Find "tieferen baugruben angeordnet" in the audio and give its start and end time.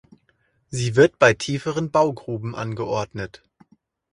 1.35-3.43